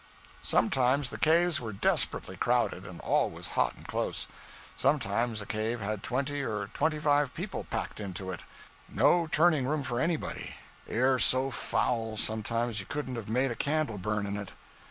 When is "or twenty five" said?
6.41-7.35